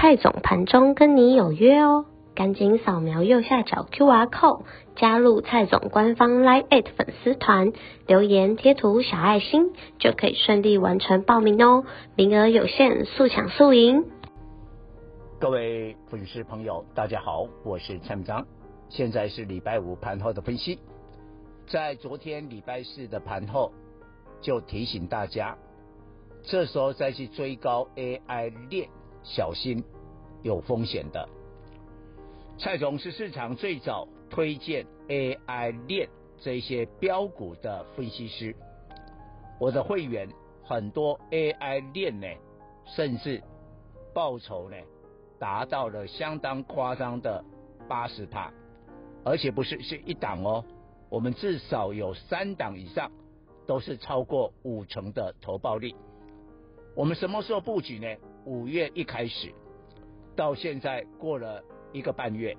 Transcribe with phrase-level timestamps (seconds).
[0.00, 4.62] 蔡总盘中跟你有约哦，赶紧扫描右下角 QR code
[4.96, 7.74] 加入蔡总官方 Line@ 粉丝团，
[8.06, 11.84] 留言贴图小爱心就可以顺利完成报名哦，
[12.16, 14.06] 名额有限，速抢速赢。
[15.38, 18.46] 各位粉丝朋友，大家好，我是蔡明章，
[18.88, 20.78] 现在是礼拜五盘后的分析。
[21.66, 23.70] 在昨天礼拜四的盘后，
[24.40, 25.58] 就提醒大家，
[26.42, 28.88] 这时候再去追高 AI 链。
[29.22, 29.84] 小心，
[30.42, 31.28] 有风险的。
[32.58, 36.08] 蔡总是市场最早推荐 AI 链
[36.40, 38.54] 这些标股的分析师，
[39.58, 40.28] 我的会员
[40.62, 42.26] 很多 AI 链呢，
[42.84, 43.42] 甚至
[44.12, 44.76] 报酬呢
[45.38, 47.42] 达到了相当夸张的
[47.88, 48.52] 八十趴，
[49.24, 50.64] 而且不是是一档哦，
[51.08, 53.10] 我们至少有三档以上
[53.66, 55.94] 都是超过五成的投报率。
[56.94, 58.06] 我们什么时候布局呢？
[58.44, 59.52] 五月一开始，
[60.34, 62.56] 到现在过了一个半月，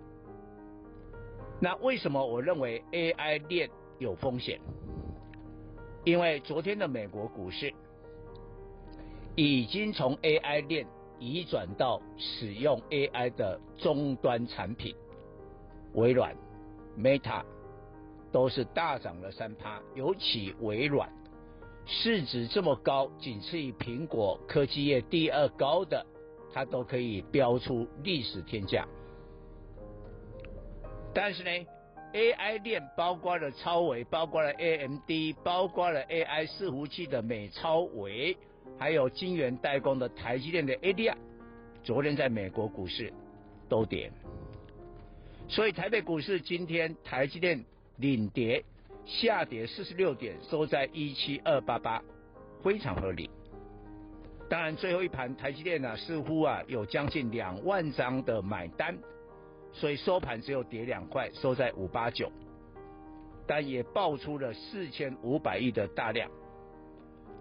[1.60, 4.60] 那为什么我认为 AI 链有风险？
[6.04, 7.74] 因为昨天的美国股市
[9.36, 10.88] 已经从 AI 链
[11.20, 14.96] 移转到使用 AI 的终端产品，
[15.94, 16.36] 微软、
[16.98, 17.44] Meta
[18.32, 21.08] 都是大涨了三趴，尤其微软。
[21.86, 26.06] 市值这么高，仅次于苹果科技业第二高的，
[26.54, 28.88] 它都可以标出历史天价。
[31.14, 31.50] 但是呢
[32.14, 38.38] ，AI 链包括了超微，包括了 AMD，包括了 AI 伺服器的美超微，
[38.78, 41.16] 还有晶圆代工的台积电的 ADR，
[41.84, 43.12] 昨天在美国股市
[43.68, 44.10] 都跌。
[45.50, 47.66] 所以台北股市今天台积电
[47.98, 48.64] 领跌。
[49.06, 52.02] 下跌四十六点，收在一七二八八，
[52.64, 53.30] 非常合理。
[54.50, 58.98] 当然，最后一盘台积电呢、啊，似乎啊有将近两万张的买单，
[59.72, 62.32] 所以收盘只有跌两块，收在五八九，
[63.48, 66.30] 但也爆出了四千五百亿的大量。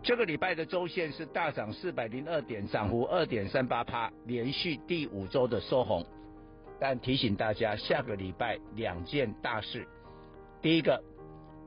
[0.02, 6.06] 这个礼拜的周线是大涨四百零二点，涨幅二点三八趴，连续第五周的收红。
[6.78, 9.86] 但提醒大家，下个礼拜两件大事，
[10.62, 11.02] 第一个。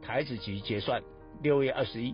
[0.04, 1.02] 台子局结算，
[1.42, 2.14] 六月二十一、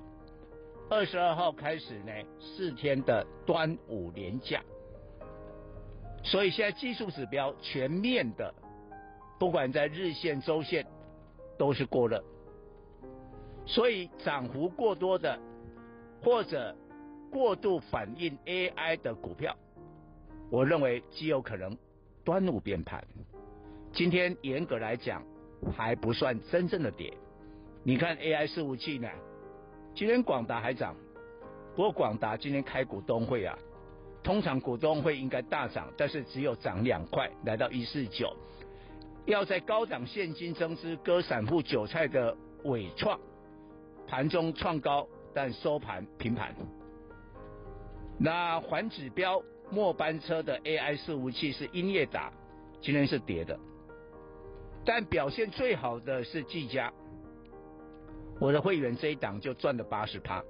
[0.90, 4.64] 二十二号开始呢，四天的端午连假，
[6.24, 8.54] 所以现在技术指标全面的，
[9.40, 10.86] 不管在日线、周线
[11.58, 12.24] 都是过热，
[13.66, 15.38] 所以涨幅过多的
[16.24, 16.76] 或者
[17.32, 19.56] 过度反映 AI 的股票，
[20.52, 21.76] 我认为极有可能
[22.24, 23.04] 端午变盘。
[23.92, 25.24] 今天严格来讲
[25.76, 27.12] 还不算真正的跌。
[27.84, 29.08] 你看 AI 伺服器呢，
[29.96, 30.96] 今天广达还涨，
[31.76, 33.58] 不过广达今天开股东会啊，
[34.22, 38.36] 通常股东会应该大涨，但是只有涨两块，来到一四九，
[39.26, 42.36] 要在高档现金增资割散户韭菜的
[42.66, 43.18] 纬创，
[44.06, 46.54] 盘中创高，但收盘平盘。
[48.20, 49.42] 那环指标
[49.72, 52.32] 末班车的 AI 伺服器是英业达，
[52.82, 53.58] 今天是跌的，
[54.84, 56.92] 但表现最好的是技嘉。
[58.40, 60.42] 我的会员这一档就赚了八十趴，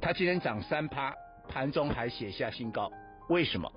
[0.00, 1.14] 他今天涨三趴，
[1.48, 2.90] 盘中还写下新高，
[3.28, 3.70] 为什么？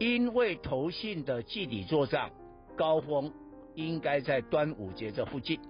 [0.00, 2.30] 因为投信的季底作账
[2.76, 3.32] 高峰
[3.74, 5.60] 应该在端午节这附近，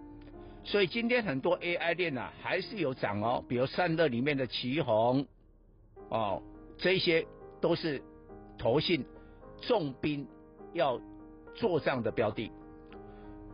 [0.65, 5.27] 所以今天很多 AI 链啊还是有涨哦，比如散热里面的奇鋐
[6.09, 6.43] 哦，
[6.79, 7.27] 这些
[7.61, 8.03] 都是
[8.57, 9.05] 投信
[9.61, 10.27] 重兵
[10.73, 10.99] 要
[11.55, 12.51] 作账的标的。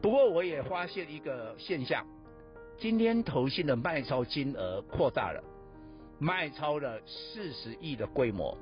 [0.02, 2.06] 不过我也发现一个现象，
[2.78, 5.42] 今天投信的卖超金额扩大了，
[6.18, 8.56] 卖超了四十亿的规模，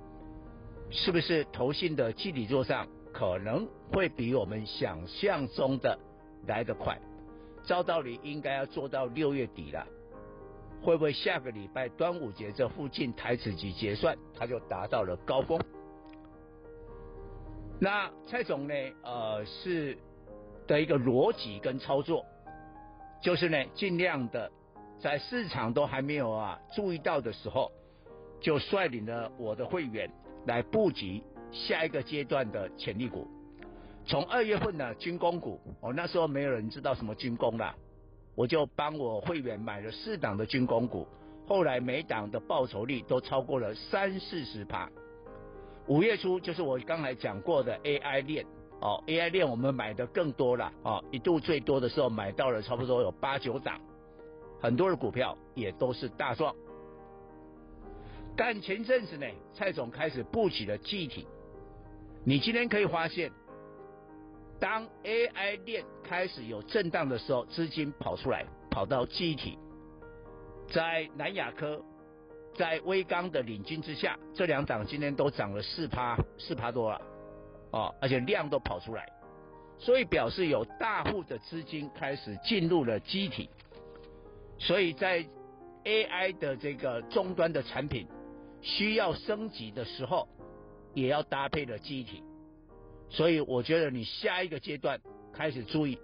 [0.90, 5.98] 是不是投信的基底作帐可能会比我们想象中的
[6.46, 6.98] 来得快？
[7.64, 9.86] 照道理应该要做到六月底了，
[10.80, 15.60] 会不会下个礼拜端午节这附近台指期结算，它就达到了高峰？
[17.80, 18.74] 那蔡总呢？
[19.02, 19.98] 呃，是。
[20.66, 22.24] 的一个逻辑跟操作，
[23.20, 24.50] 就是呢，尽量的
[24.98, 27.70] 在市场都还没有啊注意到的时候，
[28.40, 30.10] 就率领了我的会员
[30.46, 31.22] 来布局
[31.52, 33.28] 下一个阶段的潜力股。
[34.06, 37.74] 从二月份呢，军工股，哦，那时候没有人知道什么军工啦，
[38.34, 41.06] 我就帮我会员买了四档的军工股，
[41.46, 44.90] 后来每档的报酬率都超过了三四十趴。
[45.86, 48.44] 五月初就是我刚才讲过的 AI 链，
[48.80, 53.80] 哦，AI 链我们买的更多了，哦，一度最多的时候买到了差不多有八九档，
[54.60, 56.54] 很多的股票也都是大赚。
[58.36, 61.26] 但前阵子呢，蔡总开始布局了记忆体，
[62.24, 63.30] 你今天可以发现。
[64.60, 69.58] 当 AI 链开始有震荡的时候，资金跑出来，跑到记忆体，
[70.70, 71.82] 在南亚科、
[72.54, 76.98] 在威刚的领军之下，这两档今天都涨了四趴，四趴多了，
[77.74, 79.04] 哦，而且量都跑出来，
[79.78, 83.50] 所以表示有大户的资金开始进入了机体，
[84.60, 85.26] 所以在
[85.82, 88.06] AI 的这个终端的产品
[88.62, 90.28] 需要升级的时候，
[90.94, 92.22] 也要搭配了机体。
[93.10, 95.00] 所以我觉得你下一个阶段
[95.32, 95.98] 开始注意，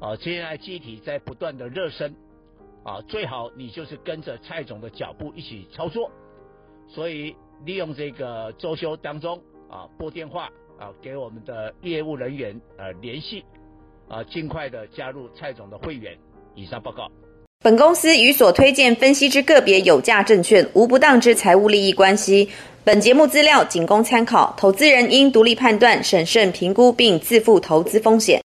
[0.00, 2.12] 啊，接下来机体在不断的热身，
[2.82, 6.10] 啊，最好你就是跟着蔡总的脚步一起操作。
[6.88, 13.44] 所以利用这个周休当中啊，拨电话啊给我们的业务人员呃联系，
[14.08, 16.16] 啊，尽快的加入蔡总的会员。
[16.54, 17.10] 以上报告。
[17.62, 22.48] 本公司与所推荐分析之个别有价证券无不当之财务利益关系。
[22.84, 28.34] 本节目资料仅供参考，投资人应独立判断、审慎评估并自负投资风险。